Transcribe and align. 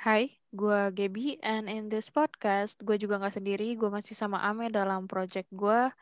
Hai, 0.00 0.32
gue 0.48 0.96
Gaby, 0.96 1.44
and 1.44 1.68
in 1.68 1.92
this 1.92 2.08
podcast, 2.08 2.80
gue 2.80 2.96
juga 2.96 3.20
nggak 3.20 3.36
sendiri, 3.36 3.76
gue 3.76 3.92
masih 3.92 4.16
sama 4.16 4.40
Ame 4.40 4.72
dalam 4.72 5.04
project 5.04 5.52
gue. 5.52 5.92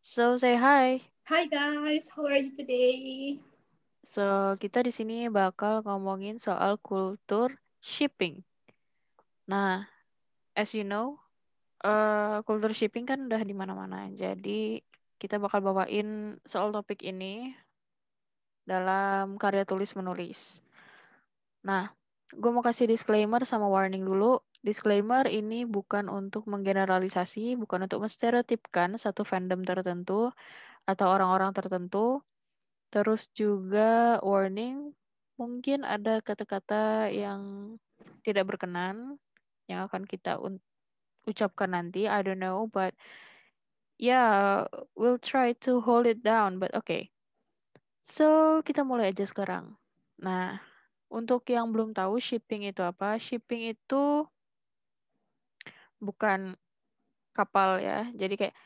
So, 0.00 0.40
say 0.40 0.56
hi. 0.56 1.04
Hi 1.28 1.44
guys, 1.44 2.08
how 2.08 2.24
are 2.24 2.40
you 2.40 2.56
today? 2.56 3.36
So, 4.08 4.56
kita 4.56 4.80
di 4.80 4.88
sini 4.88 5.28
bakal 5.28 5.84
ngomongin 5.84 6.40
soal 6.40 6.80
kultur 6.80 7.52
shipping. 7.84 8.40
Nah, 9.44 9.84
as 10.56 10.72
you 10.72 10.88
know, 10.88 11.20
uh, 11.84 12.40
kultur 12.40 12.72
shipping 12.72 13.04
kan 13.04 13.28
udah 13.28 13.44
di 13.44 13.52
mana-mana. 13.52 14.08
Jadi, 14.16 14.80
kita 15.20 15.36
bakal 15.36 15.60
bawain 15.60 16.40
soal 16.48 16.72
topik 16.72 17.04
ini 17.04 17.52
dalam 18.64 19.36
karya 19.36 19.68
tulis 19.68 19.92
menulis. 19.92 20.56
Nah, 21.60 21.92
gue 22.34 22.50
mau 22.50 22.64
kasih 22.64 22.90
disclaimer 22.90 23.42
sama 23.46 23.70
warning 23.70 24.02
dulu. 24.02 24.42
Disclaimer 24.66 25.30
ini 25.30 25.62
bukan 25.62 26.10
untuk 26.10 26.50
menggeneralisasi, 26.50 27.54
bukan 27.54 27.86
untuk 27.86 28.02
menstereotipkan 28.02 28.98
satu 28.98 29.22
fandom 29.22 29.62
tertentu 29.62 30.34
atau 30.86 31.06
orang-orang 31.06 31.54
tertentu. 31.54 32.22
Terus 32.90 33.30
juga 33.30 34.18
warning, 34.26 34.90
mungkin 35.38 35.86
ada 35.86 36.18
kata-kata 36.18 37.12
yang 37.14 37.74
tidak 38.26 38.50
berkenan 38.50 39.22
yang 39.70 39.86
akan 39.86 40.02
kita 40.02 40.38
ucapkan 41.26 41.70
nanti. 41.74 42.10
I 42.10 42.22
don't 42.26 42.42
know, 42.42 42.66
but 42.70 42.94
yeah, 43.98 44.66
we'll 44.98 45.22
try 45.22 45.54
to 45.66 45.78
hold 45.78 46.06
it 46.10 46.22
down, 46.26 46.58
but 46.58 46.74
okay. 46.74 47.10
So, 48.06 48.62
kita 48.62 48.86
mulai 48.86 49.10
aja 49.10 49.26
sekarang. 49.26 49.74
Nah, 50.22 50.62
untuk 51.16 51.48
yang 51.48 51.72
belum 51.72 51.96
tahu 51.96 52.20
shipping 52.20 52.68
itu 52.68 52.84
apa, 52.84 53.16
shipping 53.16 53.72
itu 53.72 54.28
bukan 55.96 56.52
kapal 57.32 57.80
ya. 57.80 58.12
Jadi 58.12 58.36
kayak 58.36 58.56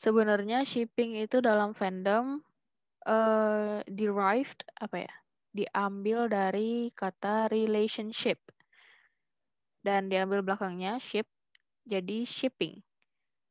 sebenarnya 0.00 0.64
shipping 0.64 1.20
itu 1.20 1.44
dalam 1.44 1.76
fandom 1.76 2.40
uh, 3.04 3.84
derived 3.84 4.64
apa 4.80 5.04
ya? 5.04 5.12
Diambil 5.52 6.32
dari 6.32 6.88
kata 6.96 7.52
relationship. 7.52 8.40
Dan 9.84 10.08
diambil 10.08 10.40
belakangnya 10.40 10.96
ship. 10.96 11.28
Jadi 11.84 12.24
shipping. 12.24 12.80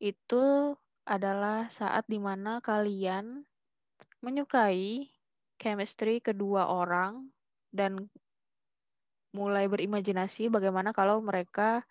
Itu 0.02 0.74
adalah 1.06 1.70
saat 1.70 2.10
di 2.10 2.18
mana 2.18 2.62
kalian 2.66 3.46
menyukai 4.26 5.10
chemistry 5.62 6.22
kedua 6.24 6.66
orang 6.70 7.30
dan 7.74 8.10
mulai 9.30 9.70
berimajinasi 9.70 10.50
bagaimana 10.50 10.90
kalau 10.90 11.22
mereka 11.22 11.86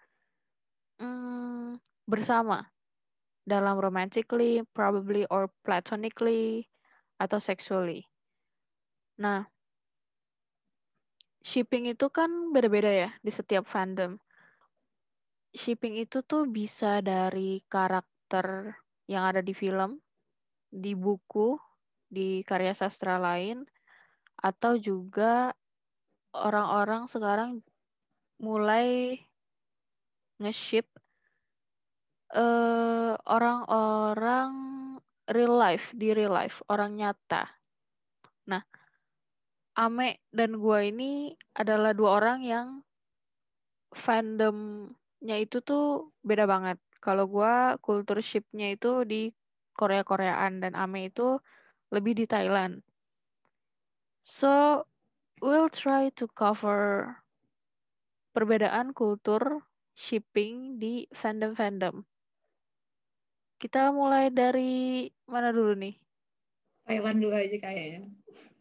hmm, 0.98 1.78
bersama 2.04 2.66
dalam 3.48 3.80
romantically, 3.80 4.60
probably 4.76 5.24
or 5.32 5.48
platonically 5.64 6.68
atau 7.16 7.40
sexually. 7.40 8.04
Nah, 9.18 9.48
shipping 11.40 11.88
itu 11.88 12.12
kan 12.12 12.52
beda-beda 12.52 12.90
ya 12.92 13.10
di 13.24 13.32
setiap 13.32 13.64
fandom. 13.64 14.20
Shipping 15.56 15.96
itu 15.96 16.20
tuh 16.22 16.44
bisa 16.44 17.00
dari 17.00 17.64
karakter 17.66 18.76
yang 19.08 19.24
ada 19.24 19.40
di 19.40 19.56
film, 19.56 19.96
di 20.68 20.92
buku, 20.92 21.56
di 22.04 22.44
karya 22.44 22.76
sastra 22.76 23.16
lain, 23.16 23.64
atau 24.38 24.76
juga 24.76 25.56
orang-orang 26.34 27.08
sekarang 27.08 27.60
mulai 28.38 29.18
nge-ship 30.38 30.86
uh, 32.34 33.18
orang-orang 33.26 34.52
real 35.28 35.54
life 35.58 35.92
di 35.92 36.14
real 36.14 36.32
life 36.32 36.62
orang 36.70 36.96
nyata. 36.96 37.48
Nah, 38.48 38.62
Ame 39.78 40.22
dan 40.34 40.58
gua 40.58 40.86
ini 40.86 41.36
adalah 41.54 41.92
dua 41.94 42.22
orang 42.22 42.40
yang 42.42 42.68
fandomnya 43.94 45.36
itu 45.38 45.60
tuh 45.62 46.14
beda 46.22 46.46
banget. 46.48 46.78
Kalau 46.98 47.30
gua 47.30 47.78
kultur 47.78 48.18
shipnya 48.22 48.74
itu 48.74 49.06
di 49.06 49.30
Korea-Koreaan 49.78 50.62
dan 50.62 50.74
Ame 50.74 51.10
itu 51.10 51.38
lebih 51.94 52.18
di 52.18 52.26
Thailand. 52.26 52.82
So, 54.26 54.84
we'll 55.42 55.70
try 55.70 56.10
to 56.18 56.26
cover 56.34 57.14
perbedaan 58.34 58.94
kultur 58.94 59.62
shipping 59.98 60.78
di 60.78 61.10
fandom-fandom. 61.10 62.06
Kita 63.58 63.90
mulai 63.90 64.30
dari 64.30 65.10
mana 65.26 65.50
dulu 65.50 65.74
nih? 65.74 65.98
Thailand 66.86 67.18
dulu 67.18 67.34
aja 67.34 67.58
kayaknya. 67.58 68.06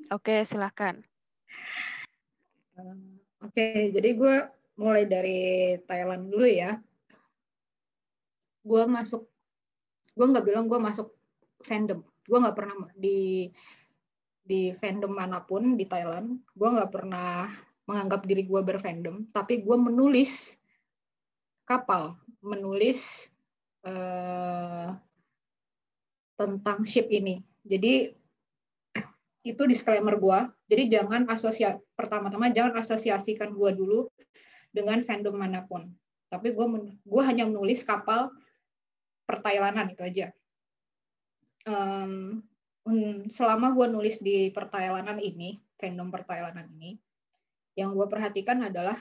Oke, 0.10 0.42
silahkan. 0.50 0.98
Uh, 2.74 2.98
Oke, 3.46 3.54
okay, 3.54 3.94
jadi 3.94 4.18
gue 4.18 4.36
mulai 4.82 5.06
dari 5.06 5.40
Thailand 5.86 6.34
dulu 6.34 6.50
ya. 6.50 6.82
Gue 8.66 8.84
masuk, 8.90 9.30
gue 10.18 10.26
nggak 10.26 10.46
bilang 10.50 10.66
gue 10.66 10.80
masuk 10.82 11.14
fandom. 11.62 12.02
Gue 12.26 12.38
nggak 12.42 12.58
pernah 12.58 12.90
di 12.98 13.48
di 14.48 14.72
fandom 14.72 15.12
mana 15.12 15.44
pun 15.44 15.76
di 15.76 15.84
Thailand. 15.84 16.40
Gue 16.56 16.70
nggak 16.72 16.92
pernah 16.96 17.52
menganggap 17.88 18.24
diri 18.24 18.48
gue 18.48 18.62
berfandom, 18.64 19.32
tapi 19.36 19.64
gue 19.64 19.78
menulis 19.80 20.56
kapal, 21.68 22.16
menulis 22.40 23.32
uh, 23.84 24.96
tentang 26.40 26.88
ship 26.88 27.12
ini. 27.12 27.44
Jadi 27.68 28.12
itu 29.44 29.64
disclaimer 29.68 30.16
gue. 30.20 30.40
Jadi 30.68 30.84
jangan 30.92 31.28
asosiasi 31.32 31.80
pertama-tama 31.96 32.52
jangan 32.52 32.80
asosiasikan 32.84 33.56
gue 33.56 33.72
dulu 33.76 34.08
dengan 34.72 35.00
fandom 35.04 35.36
mana 35.36 35.64
pun. 35.64 35.88
Tapi 36.28 36.52
gue 36.52 36.66
gue 37.08 37.24
hanya 37.24 37.48
menulis 37.48 37.88
kapal 37.88 38.32
pertailanan 39.24 39.92
itu 39.92 40.04
aja. 40.04 40.28
Um, 41.68 42.44
selama 43.32 43.76
gue 43.76 43.88
nulis 43.92 44.18
di 44.24 44.50
pertailanan 44.52 45.20
ini, 45.20 45.60
fandom 45.76 46.10
pertailanan 46.10 46.68
ini, 46.80 46.98
yang 47.78 47.94
gue 47.94 48.08
perhatikan 48.10 48.66
adalah 48.66 48.98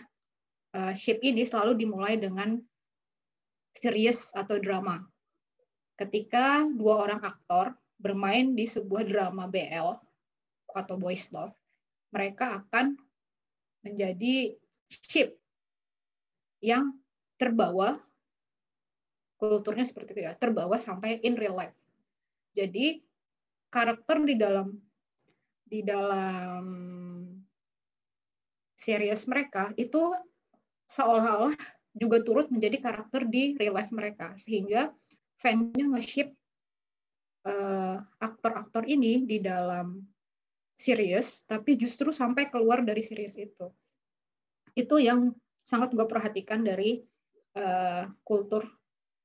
uh, 0.77 0.93
ship 0.93 1.23
ini 1.25 1.47
selalu 1.49 1.79
dimulai 1.81 2.21
dengan 2.21 2.61
serius 3.73 4.33
atau 4.37 4.61
drama. 4.61 5.01
Ketika 5.97 6.69
dua 6.77 7.09
orang 7.09 7.25
aktor 7.25 7.73
bermain 7.97 8.53
di 8.53 8.69
sebuah 8.69 9.09
drama 9.09 9.49
BL 9.49 9.97
atau 10.77 10.95
boys 11.01 11.33
love, 11.33 11.57
mereka 12.13 12.61
akan 12.61 13.01
menjadi 13.81 14.53
ship 14.89 15.41
yang 16.61 16.93
terbawa 17.41 17.97
kulturnya 19.37 19.85
seperti 19.85 20.17
itu 20.17 20.23
ya, 20.25 20.33
terbawa 20.37 20.81
sampai 20.81 21.21
in 21.25 21.37
real 21.37 21.57
life. 21.57 21.77
Jadi 22.57 23.05
karakter 23.71 24.23
di 24.25 24.35
dalam 24.39 24.69
di 25.67 25.81
dalam 25.83 26.65
series 28.79 29.27
mereka 29.27 29.75
itu 29.75 30.15
seolah-olah 30.87 31.57
juga 31.97 32.23
turut 32.23 32.47
menjadi 32.53 32.79
karakter 32.79 33.27
di 33.27 33.57
real 33.59 33.75
life 33.75 33.91
mereka. 33.91 34.37
Sehingga 34.39 34.93
fansnya 35.41 35.91
nge-ship 35.91 36.31
uh, 37.49 37.99
aktor-aktor 38.21 38.87
ini 38.87 39.25
di 39.25 39.43
dalam 39.43 40.05
series 40.77 41.49
tapi 41.49 41.81
justru 41.81 42.13
sampai 42.13 42.53
keluar 42.53 42.85
dari 42.85 43.01
series 43.03 43.35
itu. 43.41 43.67
Itu 44.77 45.01
yang 45.01 45.33
sangat 45.65 45.97
gue 45.97 46.07
perhatikan 46.07 46.63
dari 46.63 47.03
uh, 47.57 48.07
kultur 48.23 48.69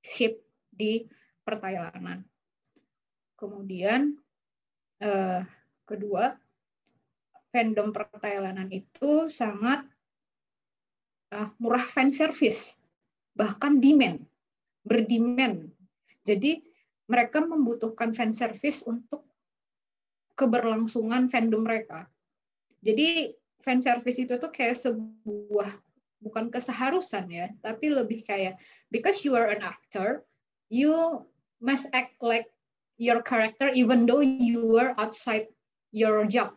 ship 0.01 0.41
di 0.71 1.05
pertailanan. 1.43 2.23
Kemudian 3.35 4.15
uh, 5.01 5.41
kedua 5.83 6.37
fandom 7.51 7.91
pertailanan 7.91 8.71
itu 8.71 9.27
sangat 9.27 9.83
uh, 11.35 11.49
murah 11.59 11.83
fan 11.83 12.13
service 12.13 12.79
bahkan 13.35 13.83
demand 13.83 14.23
berdemand 14.87 15.73
jadi 16.21 16.61
mereka 17.09 17.43
membutuhkan 17.43 18.13
fan 18.13 18.31
service 18.31 18.85
untuk 18.85 19.25
keberlangsungan 20.37 21.27
fandom 21.27 21.65
mereka. 21.65 22.07
Jadi 22.81 23.35
fan 23.61 23.81
service 23.81 24.17
itu 24.17 24.37
tuh 24.41 24.49
kayak 24.49 24.79
sebuah 24.79 25.69
bukan 26.21 26.53
keseharusan 26.53 27.29
ya, 27.29 27.49
tapi 27.61 27.89
lebih 27.89 28.25
kayak 28.25 28.57
because 28.93 29.25
you 29.25 29.33
are 29.33 29.49
an 29.49 29.61
actor, 29.61 30.25
you 30.69 31.21
must 31.61 31.89
act 31.93 32.17
like 32.21 32.49
your 33.01 33.25
character 33.25 33.73
even 33.73 34.05
though 34.05 34.21
you 34.21 34.77
are 34.77 34.93
outside 35.01 35.49
your 35.89 36.29
job. 36.29 36.53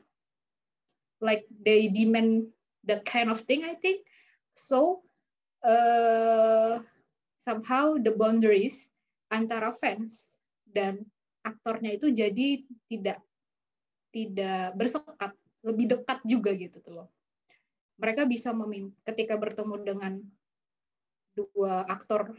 Like 1.24 1.48
they 1.48 1.88
demand 1.88 2.52
that 2.84 3.08
kind 3.08 3.32
of 3.32 3.40
thing, 3.48 3.64
I 3.64 3.80
think. 3.80 4.04
So 4.52 5.00
uh, 5.64 6.84
somehow 7.40 7.96
the 7.96 8.12
boundaries 8.12 8.76
antara 9.32 9.72
fans 9.72 10.28
dan 10.68 11.08
aktornya 11.40 11.96
itu 11.96 12.12
jadi 12.12 12.60
tidak 12.92 13.24
tidak 14.12 14.76
bersekat, 14.76 15.32
lebih 15.64 15.96
dekat 15.96 16.20
juga 16.28 16.52
gitu 16.52 16.76
tuh 16.84 16.92
loh. 17.02 17.08
Mereka 17.96 18.28
bisa 18.28 18.52
meminta 18.52 18.94
ketika 19.08 19.40
bertemu 19.40 19.74
dengan 19.80 20.12
dua 21.32 21.88
aktor 21.88 22.36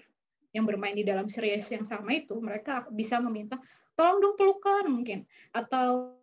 yang 0.56 0.64
bermain 0.64 0.96
di 0.96 1.04
dalam 1.04 1.28
series 1.28 1.68
yang 1.74 1.84
sama 1.84 2.16
itu, 2.16 2.38
mereka 2.40 2.88
bisa 2.88 3.20
meminta 3.20 3.60
tolong 3.96 4.20
dong 4.20 4.36
pelukan 4.36 4.86
mungkin 4.92 5.24
atau 5.56 6.20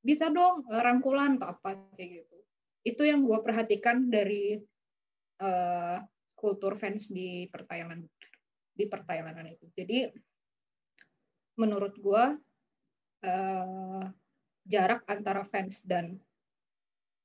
bisa 0.00 0.32
dong 0.32 0.64
eh, 0.68 0.80
rangkulan 0.80 1.36
atau 1.36 1.52
apa 1.56 1.76
kayak 1.94 2.24
gitu. 2.24 2.36
Itu 2.80 3.02
yang 3.04 3.28
gue 3.28 3.36
perhatikan 3.44 4.08
dari 4.08 4.56
uh, 5.44 6.00
kultur 6.32 6.80
fans 6.80 7.12
di 7.12 7.44
pertailan 7.52 8.08
di 8.72 8.84
pertailanan 8.88 9.52
itu. 9.52 9.68
Jadi 9.76 10.08
menurut 11.60 11.92
gue 12.00 12.24
uh, 13.28 14.04
jarak 14.64 15.04
antara 15.04 15.44
fans 15.44 15.84
dan 15.84 16.16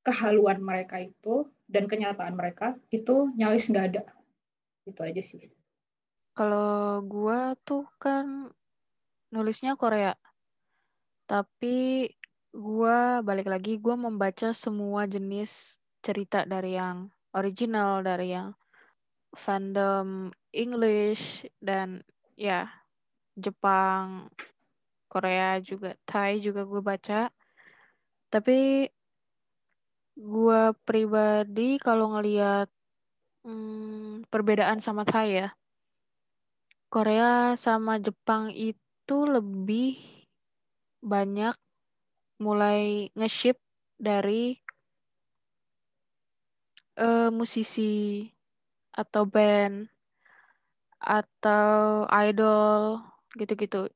kehaluan 0.04 0.60
mereka 0.60 1.00
itu 1.00 1.48
dan 1.72 1.88
kenyataan 1.88 2.36
mereka 2.36 2.76
itu 2.92 3.32
nyaris 3.40 3.72
nggak 3.72 3.88
ada. 3.96 4.04
Itu 4.84 5.00
aja 5.08 5.24
sih. 5.24 5.48
Kalau 6.36 7.00
gue 7.08 7.40
tuh 7.64 7.88
kan 7.96 8.52
nulisnya 9.36 9.76
Korea. 9.76 10.16
Tapi 11.28 12.08
gue 12.56 13.00
balik 13.20 13.52
lagi, 13.52 13.76
gue 13.76 13.96
membaca 14.00 14.56
semua 14.56 15.04
jenis 15.04 15.76
cerita 16.00 16.48
dari 16.48 16.80
yang 16.80 17.12
original, 17.36 18.00
dari 18.00 18.32
yang 18.32 18.56
fandom 19.36 20.32
English 20.56 21.44
dan 21.60 22.00
ya 22.40 22.72
Jepang, 23.36 24.32
Korea 25.12 25.60
juga, 25.60 26.00
Thai 26.08 26.40
juga 26.40 26.64
gue 26.64 26.80
baca. 26.80 27.28
Tapi 28.32 28.88
gue 30.16 30.62
pribadi 30.88 31.76
kalau 31.76 32.16
ngelihat 32.16 32.72
hmm, 33.44 34.32
perbedaan 34.32 34.80
sama 34.80 35.04
Thai 35.04 35.44
ya, 35.44 35.50
Korea 36.88 37.60
sama 37.60 38.00
Jepang 38.00 38.56
itu 38.56 38.85
lebih 39.14 40.02
banyak 41.06 41.54
mulai 42.42 43.14
nge-ship 43.14 43.62
dari 44.02 44.58
uh, 46.98 47.30
musisi 47.30 48.26
atau 48.96 49.28
band 49.30 49.86
atau 50.98 52.08
idol 52.10 53.06
gitu-gitu. 53.38 53.92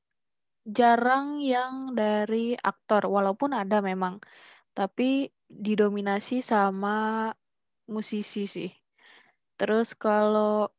Jarang 0.68 1.42
yang 1.42 1.96
dari 1.96 2.54
aktor, 2.54 3.08
walaupun 3.10 3.56
ada 3.56 3.82
memang, 3.82 4.20
tapi 4.76 5.32
didominasi 5.50 6.44
sama 6.44 7.32
musisi 7.90 8.46
sih. 8.46 8.70
Terus 9.58 9.98
kalau 9.98 10.70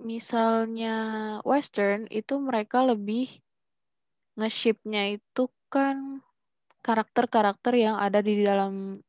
misalnya 0.00 0.96
western 1.44 2.08
itu 2.08 2.40
mereka 2.40 2.82
lebih 2.84 3.28
nge-shipnya 4.40 5.20
itu 5.20 5.52
kan 5.68 6.24
karakter-karakter 6.80 7.76
yang 7.76 7.96
ada 8.00 8.24
di 8.24 8.40
dalam 8.40 9.04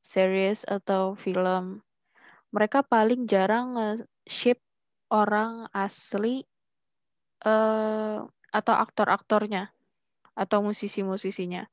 series 0.00 0.64
atau 0.64 1.16
film. 1.16 1.84
Mereka 2.52 2.86
paling 2.86 3.28
jarang 3.28 3.76
nge-ship 3.76 4.60
orang 5.12 5.68
asli 5.74 6.44
uh, 7.44 8.24
atau 8.54 8.74
aktor-aktornya 8.74 9.72
atau 10.34 10.64
musisi-musisinya. 10.64 11.66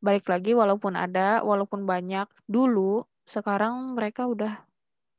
Balik 0.00 0.32
lagi 0.32 0.56
walaupun 0.56 0.96
ada, 0.96 1.44
walaupun 1.44 1.84
banyak 1.84 2.26
dulu, 2.48 3.04
sekarang 3.28 3.94
mereka 3.94 4.24
udah 4.24 4.64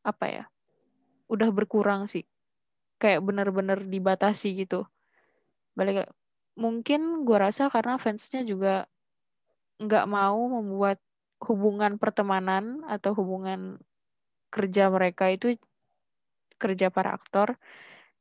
apa 0.01 0.25
ya? 0.25 0.43
Udah 1.29 1.53
berkurang 1.53 2.09
sih. 2.09 2.25
Kayak 3.01 3.25
bener-bener 3.25 3.81
dibatasi 3.81 4.61
gitu. 4.61 4.85
Balik 5.73 6.05
mungkin 6.53 7.25
gue 7.25 7.37
rasa 7.41 7.73
karena 7.73 7.97
fansnya 7.97 8.45
juga 8.45 8.85
nggak 9.81 10.05
mau 10.05 10.37
membuat 10.61 11.01
hubungan 11.41 11.97
pertemanan 11.97 12.85
atau 12.85 13.17
hubungan 13.17 13.81
kerja 14.53 14.93
mereka 14.93 15.33
itu 15.33 15.57
kerja 16.61 16.93
para 16.93 17.17
aktor 17.17 17.57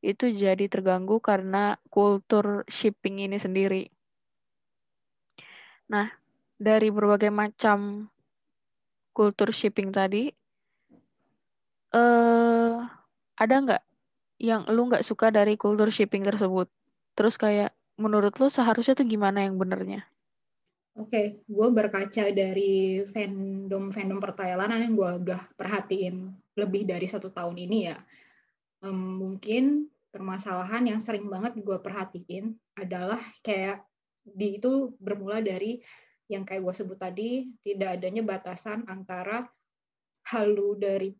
itu 0.00 0.32
jadi 0.32 0.64
terganggu 0.72 1.20
karena 1.20 1.76
kultur 1.92 2.64
shipping 2.64 3.20
ini 3.20 3.36
sendiri. 3.36 3.92
Nah, 5.92 6.08
dari 6.56 6.88
berbagai 6.88 7.28
macam 7.28 8.08
kultur 9.12 9.52
shipping 9.52 9.92
tadi, 9.92 10.32
eh 11.92 12.76
ada 13.36 13.54
nggak 13.60 13.82
yang 14.40 14.64
lu 14.72 14.88
nggak 14.88 15.04
suka 15.04 15.28
dari 15.28 15.60
kultur 15.60 15.92
shipping 15.92 16.24
tersebut? 16.24 16.66
Terus 17.12 17.36
kayak 17.36 17.76
menurut 18.00 18.32
lu 18.40 18.48
seharusnya 18.48 18.96
tuh 18.96 19.04
gimana 19.04 19.44
yang 19.44 19.60
benernya? 19.60 20.08
Oke, 20.98 21.06
okay, 21.06 21.26
gue 21.46 21.68
berkaca 21.70 22.24
dari 22.34 23.04
fandom-fandom 23.06 24.18
pertailanan 24.18 24.82
yang 24.82 24.94
gue 24.98 25.10
udah 25.28 25.40
perhatiin 25.54 26.34
lebih 26.58 26.88
dari 26.88 27.06
satu 27.06 27.30
tahun 27.30 27.56
ini 27.56 27.78
ya 27.92 27.96
um, 28.84 29.20
mungkin 29.20 29.88
permasalahan 30.10 30.90
yang 30.90 31.00
sering 31.00 31.30
banget 31.30 31.56
gue 31.60 31.78
perhatiin 31.78 32.56
adalah 32.74 33.20
kayak 33.44 33.84
di 34.20 34.60
itu 34.60 34.92
bermula 34.98 35.40
dari 35.40 35.80
yang 36.30 36.42
kayak 36.46 36.62
gue 36.62 36.74
sebut 36.74 36.98
tadi 36.98 37.30
tidak 37.62 37.98
adanya 37.98 38.22
batasan 38.22 38.86
antara 38.86 39.46
halu 40.30 40.78
dari 40.78 41.14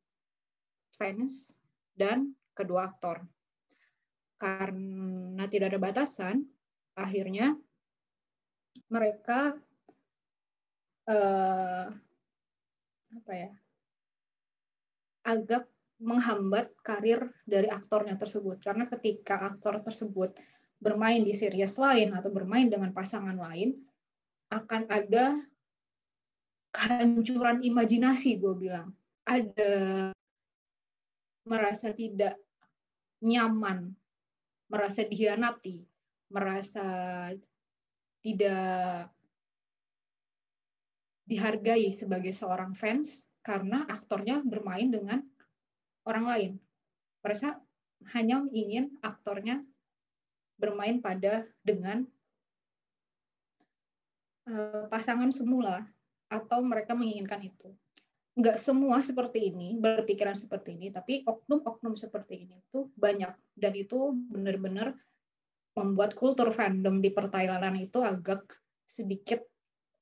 fans 0.94 1.54
dan 1.94 2.34
kedua 2.60 2.92
aktor. 2.92 3.24
Karena 4.36 5.44
tidak 5.48 5.72
ada 5.72 5.80
batasan 5.80 6.44
akhirnya 6.96 7.56
mereka 8.92 9.56
uh, 11.08 11.86
apa 13.10 13.32
ya 13.32 13.50
agak 15.24 15.64
menghambat 16.00 16.72
karir 16.80 17.28
dari 17.44 17.68
aktornya 17.68 18.16
tersebut. 18.16 18.60
Karena 18.64 18.88
ketika 18.88 19.36
aktor 19.44 19.84
tersebut 19.84 20.32
bermain 20.80 21.20
di 21.20 21.36
series 21.36 21.76
lain 21.76 22.16
atau 22.16 22.32
bermain 22.32 22.72
dengan 22.72 22.90
pasangan 22.96 23.36
lain 23.36 23.76
akan 24.48 24.88
ada 24.88 25.36
kehancuran 26.72 27.60
imajinasi 27.60 28.40
gue 28.40 28.54
bilang. 28.56 28.96
Ada 29.28 30.10
merasa 31.44 31.92
tidak 31.92 32.40
nyaman 33.20 33.92
merasa 34.70 35.04
dihianati 35.04 35.84
merasa 36.30 36.86
tidak 38.22 39.10
dihargai 41.26 41.90
sebagai 41.94 42.34
seorang 42.34 42.74
fans 42.74 43.26
karena 43.40 43.86
aktornya 43.86 44.42
bermain 44.42 44.90
dengan 44.90 45.22
orang 46.04 46.26
lain. 46.26 46.52
Mereka 47.22 47.56
hanya 48.16 48.42
ingin 48.50 48.96
aktornya 49.04 49.62
bermain 50.60 51.00
pada 51.00 51.48
dengan 51.64 52.04
uh, 54.48 54.84
pasangan 54.88 55.32
semula 55.32 55.86
atau 56.28 56.60
mereka 56.60 56.92
menginginkan 56.92 57.40
itu. 57.46 57.70
Enggak 58.40 58.56
semua 58.56 59.04
seperti 59.04 59.52
ini, 59.52 59.76
berpikiran 59.76 60.32
seperti 60.32 60.72
ini, 60.72 60.88
tapi 60.88 61.20
oknum-oknum 61.28 61.92
seperti 61.92 62.48
ini 62.48 62.56
itu 62.64 62.88
banyak 62.96 63.36
dan 63.52 63.72
itu 63.76 64.16
benar-benar 64.32 64.96
membuat 65.76 66.16
kultur 66.16 66.48
fandom 66.48 67.04
di 67.04 67.12
pertailanan 67.12 67.76
itu 67.76 68.00
agak 68.00 68.48
sedikit 68.88 69.44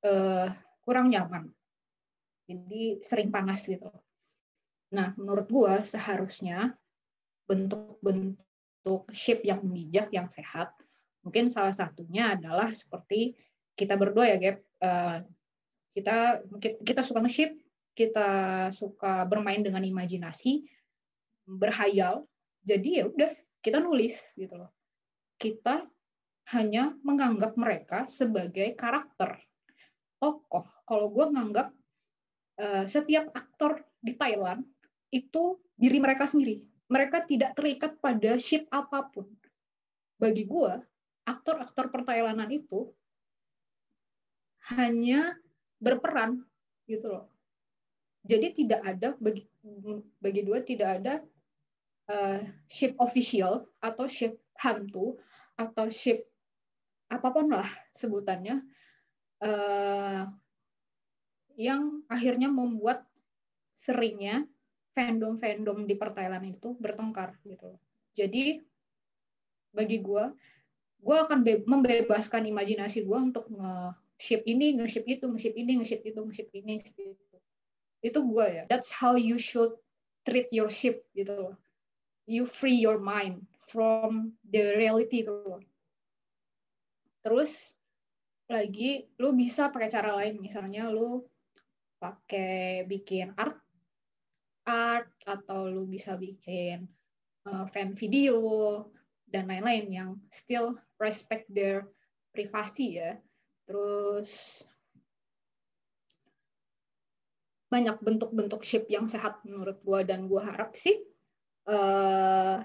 uh, 0.06 0.46
kurang 0.86 1.10
nyaman. 1.10 1.50
Jadi 2.46 3.02
sering 3.02 3.34
panas 3.34 3.66
gitu. 3.66 3.90
Nah, 4.94 5.18
menurut 5.18 5.50
gue 5.50 5.74
seharusnya 5.82 6.78
bentuk-bentuk 7.50 9.02
shape 9.10 9.50
yang 9.50 9.66
bijak, 9.66 10.14
yang 10.14 10.30
sehat, 10.30 10.78
mungkin 11.26 11.50
salah 11.50 11.74
satunya 11.74 12.38
adalah 12.38 12.70
seperti 12.70 13.34
kita 13.74 13.98
berdua 13.98 14.30
ya, 14.30 14.38
Gap. 14.38 14.62
Uh, 14.78 15.26
kita 15.98 16.46
kita 16.86 17.02
suka 17.02 17.18
nge-shape, 17.18 17.58
kita 17.98 18.28
suka 18.70 19.26
bermain 19.26 19.58
dengan 19.58 19.82
imajinasi, 19.82 20.62
berhayal. 21.50 22.22
Jadi 22.62 23.02
ya 23.02 23.10
udah 23.10 23.34
kita 23.58 23.82
nulis 23.82 24.14
gitu 24.38 24.54
loh. 24.54 24.70
Kita 25.34 25.82
hanya 26.54 26.94
menganggap 27.02 27.58
mereka 27.58 28.06
sebagai 28.06 28.78
karakter 28.78 29.42
tokoh. 30.22 30.62
Kalau 30.86 31.10
gue 31.10 31.26
nganggap 31.26 31.74
uh, 32.62 32.84
setiap 32.86 33.34
aktor 33.34 33.82
di 33.98 34.14
Thailand 34.14 34.62
itu 35.10 35.58
diri 35.74 35.98
mereka 35.98 36.30
sendiri. 36.30 36.62
Mereka 36.88 37.26
tidak 37.26 37.58
terikat 37.58 37.98
pada 37.98 38.38
ship 38.38 38.70
apa 38.70 39.10
pun. 39.10 39.26
Bagi 40.22 40.46
gue, 40.46 40.72
aktor-aktor 41.26 41.90
pertailanan 41.92 42.48
itu 42.48 42.94
hanya 44.72 45.36
berperan 45.78 46.42
gitu 46.88 47.12
loh. 47.12 47.37
Jadi 48.26 48.64
tidak 48.64 48.80
ada 48.82 49.14
bagi 49.18 49.46
bagi 50.18 50.42
dua 50.42 50.64
tidak 50.64 50.88
ada 51.00 51.14
uh, 52.10 52.40
ship 52.66 52.96
official 52.98 53.68
atau 53.78 54.08
ship 54.10 54.36
hantu 54.58 55.16
atau 55.54 55.86
ship 55.90 56.26
apa 57.08 57.28
pun 57.32 57.48
lah 57.48 57.68
sebutannya 57.96 58.60
uh, 59.42 60.28
yang 61.58 62.06
akhirnya 62.06 62.46
membuat 62.52 63.02
seringnya 63.74 64.46
fandom-fandom 64.94 65.86
di 65.86 65.94
pertailan 65.94 66.42
itu 66.46 66.74
bertengkar 66.78 67.38
gitu. 67.46 67.78
Jadi 68.14 68.58
bagi 69.70 70.02
gue, 70.02 70.24
gue 70.98 71.16
akan 71.22 71.46
membebaskan 71.66 72.50
imajinasi 72.50 73.06
gue 73.06 73.18
untuk 73.18 73.46
nge-ship 73.46 74.42
ini, 74.46 74.74
nge-ship 74.78 75.06
itu, 75.06 75.30
nge-ship 75.30 75.54
ini, 75.54 75.78
nge-ship 75.78 76.02
itu, 76.02 76.18
nge-ship 76.18 76.50
ini, 76.50 76.70
nge-ship 76.82 76.96
itu. 76.98 77.27
Itu 78.04 78.24
gue 78.26 78.46
ya. 78.46 78.62
That's 78.70 78.94
how 78.94 79.18
you 79.18 79.38
should 79.38 79.74
treat 80.22 80.50
your 80.54 80.70
ship 80.70 81.06
gitu 81.16 81.34
loh. 81.34 81.56
You 82.28 82.44
free 82.44 82.76
your 82.76 83.00
mind 83.00 83.48
from 83.66 84.36
the 84.44 84.76
reality 84.76 85.24
itu 85.24 85.32
loh. 85.32 85.62
Terus 87.24 87.74
lagi 88.48 89.04
lu 89.20 89.36
bisa 89.36 89.68
pakai 89.68 89.92
cara 89.92 90.16
lain 90.16 90.40
misalnya 90.40 90.88
lu 90.88 91.20
pakai 92.00 92.86
bikin 92.88 93.36
art 93.36 93.60
art 94.64 95.12
atau 95.24 95.68
lu 95.68 95.84
bisa 95.84 96.16
bikin 96.16 96.88
uh, 97.48 97.64
fan 97.68 97.92
video 97.92 98.40
dan 99.28 99.48
lain-lain 99.48 99.86
yang 99.92 100.10
still 100.32 100.76
respect 100.96 101.44
their 101.52 101.84
privasi 102.32 103.00
ya. 103.00 103.16
Terus 103.68 104.64
banyak 107.68 108.00
bentuk-bentuk 108.00 108.64
ship 108.64 108.88
yang 108.88 109.06
sehat 109.06 109.44
menurut 109.44 109.80
gue 109.84 110.00
dan 110.08 110.24
gue 110.24 110.40
harap 110.40 110.72
sih 110.72 111.04
uh, 111.68 112.64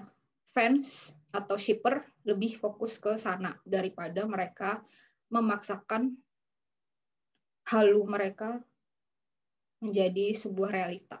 fans 0.56 1.12
atau 1.34 1.60
shipper 1.60 2.00
lebih 2.24 2.56
fokus 2.56 2.96
ke 2.96 3.20
sana 3.20 3.58
daripada 3.68 4.24
mereka 4.24 4.80
memaksakan 5.28 6.14
halu 7.68 8.06
mereka 8.06 8.62
menjadi 9.82 10.32
sebuah 10.32 10.70
realita. 10.72 11.18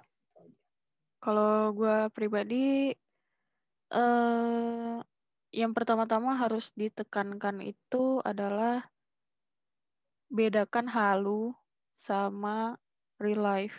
Kalau 1.20 1.72
gue 1.72 2.08
pribadi, 2.12 2.92
eh, 3.92 4.96
yang 5.52 5.72
pertama-tama 5.72 6.36
harus 6.36 6.68
ditekankan 6.76 7.64
itu 7.64 8.20
adalah 8.20 8.84
bedakan 10.28 10.88
halu 10.88 11.52
sama 12.00 12.76
real 13.20 13.42
life. 13.42 13.76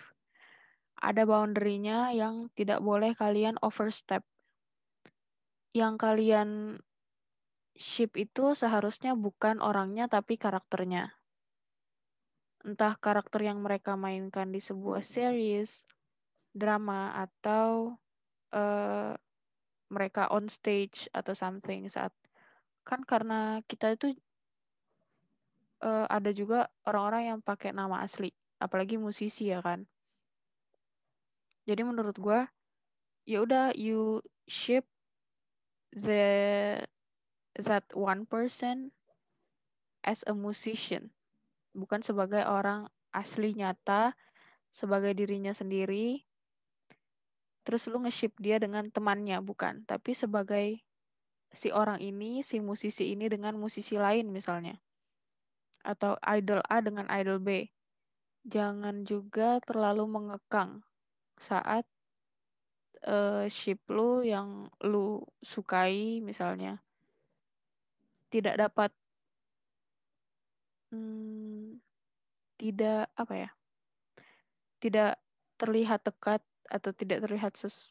Ada 1.00 1.28
boundary-nya 1.28 2.16
yang 2.16 2.48
tidak 2.56 2.80
boleh 2.80 3.12
kalian 3.14 3.60
overstep. 3.60 4.24
Yang 5.76 5.94
kalian 6.00 6.50
ship 7.76 8.16
itu 8.16 8.56
seharusnya 8.56 9.14
bukan 9.14 9.60
orangnya 9.60 10.08
tapi 10.08 10.40
karakternya. 10.40 11.12
Entah 12.64 12.96
karakter 12.98 13.46
yang 13.46 13.62
mereka 13.62 14.00
mainkan 14.00 14.50
di 14.50 14.64
sebuah 14.64 15.04
series, 15.04 15.84
drama 16.56 17.12
atau 17.28 18.00
uh, 18.56 19.14
mereka 19.92 20.32
on 20.32 20.48
stage 20.50 21.12
atau 21.12 21.36
something 21.36 21.86
saat 21.92 22.16
kan 22.86 23.02
karena 23.02 23.60
kita 23.66 23.98
itu 23.98 24.14
uh, 25.82 26.06
ada 26.08 26.30
juga 26.32 26.70
orang-orang 26.86 27.36
yang 27.36 27.40
pakai 27.42 27.74
nama 27.74 28.06
asli 28.06 28.30
apalagi 28.60 28.96
musisi 28.96 29.52
ya 29.52 29.60
kan? 29.60 29.84
Jadi 31.66 31.82
menurut 31.82 32.16
gue 32.16 32.40
ya 33.26 33.42
udah 33.42 33.74
you 33.74 34.22
ship 34.46 34.86
the 35.92 36.78
that 37.58 37.86
one 37.98 38.30
person 38.30 38.94
as 40.06 40.22
a 40.30 40.34
musician. 40.36 41.10
Bukan 41.74 42.06
sebagai 42.06 42.46
orang 42.46 42.88
asli 43.12 43.58
nyata 43.58 44.14
sebagai 44.70 45.18
dirinya 45.18 45.52
sendiri. 45.52 46.22
Terus 47.66 47.90
lu 47.90 48.06
nge-ship 48.06 48.38
dia 48.38 48.62
dengan 48.62 48.94
temannya 48.94 49.42
bukan? 49.42 49.90
Tapi 49.90 50.14
sebagai 50.14 50.86
si 51.50 51.74
orang 51.74 51.98
ini 51.98 52.46
si 52.46 52.62
musisi 52.62 53.10
ini 53.10 53.26
dengan 53.26 53.58
musisi 53.58 53.98
lain 53.98 54.30
misalnya. 54.30 54.78
Atau 55.82 56.14
idol 56.22 56.62
A 56.70 56.78
dengan 56.86 57.10
idol 57.10 57.42
B 57.42 57.66
jangan 58.46 59.04
juga 59.04 59.60
terlalu 59.66 60.06
mengekang 60.06 60.86
saat 61.42 61.84
uh, 63.04 63.50
ship 63.50 63.82
lu 63.92 64.22
yang 64.22 64.70
lu 64.86 65.22
sukai 65.44 66.22
misalnya. 66.24 66.80
Tidak 68.30 68.56
dapat 68.58 68.94
hmm, 70.94 71.78
tidak 72.58 73.10
apa 73.18 73.34
ya 73.36 73.50
tidak 74.86 75.18
terlihat 75.58 76.06
dekat 76.06 76.46
atau 76.70 76.94
tidak 76.94 77.26
terlihat 77.26 77.58
ses 77.58 77.90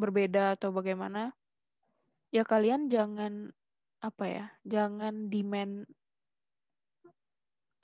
berbeda 0.00 0.56
atau 0.56 0.72
bagaimana, 0.72 1.36
ya 2.32 2.48
kalian 2.48 2.88
jangan 2.88 3.52
apa 4.00 4.24
ya, 4.24 4.46
jangan 4.64 5.28
demand 5.28 5.84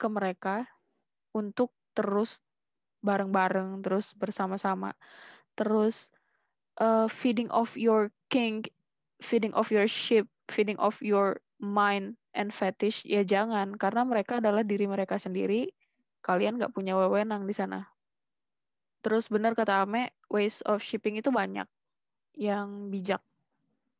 ke 0.01 0.07
mereka 0.09 0.65
untuk 1.37 1.69
terus 1.97 2.39
bareng-bareng, 3.01 3.81
terus 3.81 4.13
bersama-sama, 4.13 4.93
terus 5.57 6.13
uh, 6.77 7.09
feeding 7.09 7.49
of 7.49 7.73
your 7.73 8.13
king, 8.29 8.63
feeding 9.19 9.51
of 9.57 9.67
your 9.73 9.89
ship, 9.89 10.29
feeding 10.47 10.77
of 10.77 10.95
your 11.01 11.41
mind 11.57 12.15
and 12.37 12.53
fetish, 12.53 13.03
ya 13.03 13.25
jangan, 13.25 13.75
karena 13.75 14.05
mereka 14.05 14.39
adalah 14.39 14.63
diri 14.63 14.85
mereka 14.87 15.17
sendiri, 15.17 15.73
kalian 16.21 16.61
nggak 16.61 16.71
punya 16.71 16.95
wewenang 16.95 17.49
di 17.49 17.53
sana. 17.57 17.89
Terus 19.01 19.27
benar 19.33 19.57
kata 19.57 19.81
Ame, 19.81 20.13
ways 20.29 20.61
of 20.69 20.85
shipping 20.85 21.17
itu 21.17 21.33
banyak 21.33 21.65
yang 22.37 22.93
bijak. 22.93 23.19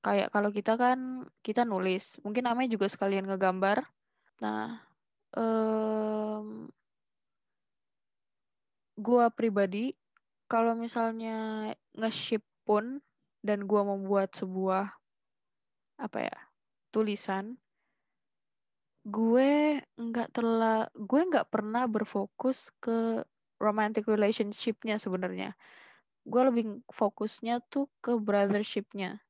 Kayak 0.06 0.30
kalau 0.30 0.54
kita 0.54 0.78
kan 0.78 1.26
kita 1.42 1.66
nulis, 1.66 2.22
mungkin 2.22 2.46
Ame 2.46 2.70
juga 2.70 2.86
sekalian 2.86 3.26
ngegambar. 3.26 3.86
Nah, 4.42 4.82
um, 5.34 6.70
gua 9.02 9.34
pribadi 9.34 9.98
kalau 10.46 10.78
misalnya 10.78 11.72
nge-ship 11.98 12.46
pun 12.64 13.02
dan 13.42 13.66
gua 13.66 13.82
membuat 13.84 14.32
sebuah 14.38 14.94
apa 15.98 16.18
ya 16.30 16.38
tulisan 16.94 17.58
gue 19.02 19.82
nggak 19.98 20.30
terlalu 20.30 20.86
gue 20.94 21.22
nggak 21.26 21.50
pernah 21.50 21.90
berfokus 21.90 22.70
ke 22.78 23.26
romantic 23.62 24.10
relationship-nya 24.10 24.98
sebenarnya. 24.98 25.54
Gue 26.26 26.42
lebih 26.50 26.66
fokusnya 26.90 27.62
tuh 27.70 27.90
ke 28.02 28.18
brothership-nya. 28.18 29.22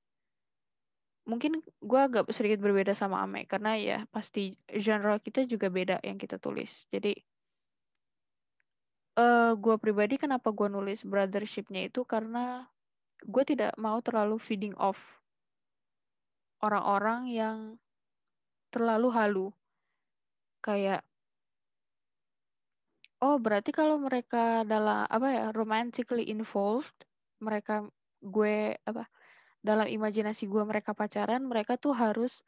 Mungkin 1.27 1.61
gue 1.63 1.99
agak 1.99 2.31
sedikit 2.33 2.63
berbeda 2.63 2.95
sama 2.97 3.21
Ame 3.23 3.45
karena 3.45 3.77
ya 3.77 3.97
pasti 4.09 4.57
genre 4.67 5.19
kita 5.21 5.45
juga 5.47 5.71
beda 5.71 6.03
yang 6.03 6.19
kita 6.19 6.35
tulis. 6.35 6.87
Jadi 6.89 7.15
uh, 9.17 9.57
gue 9.57 9.75
pribadi 9.81 10.15
kenapa 10.15 10.53
gue 10.53 10.67
nulis 10.71 11.03
brothership-nya 11.03 11.89
itu 11.89 12.05
karena 12.07 12.69
gue 13.21 13.43
tidak 13.45 13.75
mau 13.77 13.99
terlalu 14.01 14.37
feeding 14.41 14.75
off 14.77 14.97
orang-orang 16.61 17.27
yang 17.27 17.57
terlalu 18.71 19.09
halu. 19.11 19.47
Kayak 20.61 21.03
Oh, 23.21 23.37
berarti 23.37 23.69
kalau 23.69 24.01
mereka 24.01 24.65
dalam 24.65 25.05
apa 25.05 25.27
ya, 25.29 25.45
romantically 25.53 26.25
involved, 26.33 27.05
mereka 27.37 27.85
gue 28.17 28.73
apa 28.81 29.05
dalam 29.61 29.85
imajinasi 29.85 30.49
gue 30.49 30.63
mereka 30.65 30.97
pacaran, 30.97 31.45
mereka 31.45 31.77
tuh 31.77 31.93
harus 31.93 32.41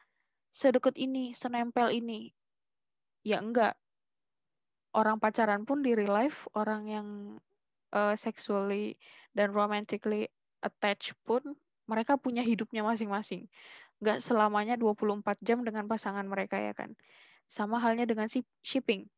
sedekat 0.49 0.97
ini, 0.97 1.37
senempel 1.37 1.93
ini. 1.93 2.33
Ya 3.21 3.37
enggak. 3.37 3.77
Orang 4.93 5.17
pacaran 5.17 5.65
pun 5.65 5.81
di 5.81 5.97
real 5.97 6.13
life, 6.13 6.45
orang 6.53 6.81
yang 6.85 7.07
uh, 7.93 8.13
sexually 8.13 8.95
dan 9.33 9.49
romantically 9.51 10.29
attached 10.61 11.17
pun 11.25 11.57
mereka 11.89 12.15
punya 12.15 12.45
hidupnya 12.45 12.85
masing-masing. 12.85 13.49
Enggak 13.99 14.21
selamanya 14.21 14.77
24 14.77 15.41
jam 15.41 15.65
dengan 15.65 15.89
pasangan 15.89 16.23
mereka 16.29 16.61
ya 16.61 16.77
kan. 16.77 16.93
Sama 17.49 17.81
halnya 17.81 18.05
dengan 18.05 18.29
si 18.29 18.45
shipping 18.61 19.09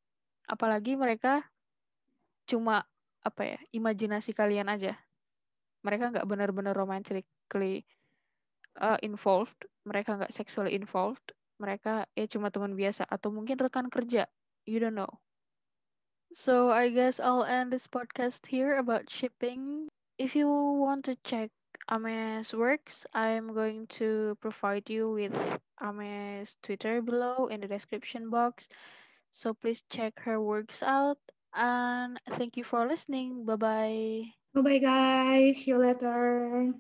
apalagi 0.46 0.94
mereka 0.94 1.42
cuma 2.46 2.86
apa 3.26 3.42
ya 3.42 3.60
imajinasi 3.74 4.38
kalian 4.38 4.70
aja 4.70 4.94
mereka 5.82 6.14
nggak 6.14 6.28
benar-benar 6.30 6.78
romantically 6.78 7.82
uh, 8.78 9.02
involved 9.02 9.58
mereka 9.86 10.22
nggak 10.22 10.34
sexually 10.34 10.78
involved 10.78 11.34
mereka 11.58 12.06
ya 12.14 12.30
cuma 12.30 12.54
teman 12.54 12.78
biasa 12.78 13.10
atau 13.10 13.34
mungkin 13.34 13.58
rekan 13.58 13.90
kerja 13.90 14.30
you 14.70 14.78
don't 14.78 14.94
know 14.94 15.10
so 16.36 16.70
I 16.70 16.90
guess 16.90 17.20
I'll 17.20 17.44
end 17.44 17.74
this 17.74 17.88
podcast 17.88 18.46
here 18.46 18.78
about 18.78 19.10
shipping. 19.10 19.88
If 20.20 20.36
you 20.36 20.48
want 20.48 21.06
to 21.06 21.16
check 21.24 21.50
Ame's 21.90 22.54
works 22.54 23.06
I'm 23.14 23.54
going 23.54 23.88
to 24.00 24.38
provide 24.42 24.90
you 24.90 25.12
with 25.12 25.34
Ame's 25.82 26.58
Twitter 26.64 27.02
below 27.02 27.48
in 27.48 27.62
the 27.62 27.68
description 27.68 28.30
box. 28.30 28.68
So 29.32 29.54
please 29.54 29.84
check 29.90 30.20
her 30.22 30.42
works 30.42 30.84
out 30.84 31.20
and 31.56 32.20
thank 32.38 32.58
you 32.58 32.64
for 32.64 32.86
listening. 32.88 33.46
Bye 33.46 33.56
bye 33.56 34.24
bye 34.54 34.62
bye 34.62 34.80
guys. 34.80 35.58
See 35.64 35.72
you 35.72 35.78
later 35.80 36.74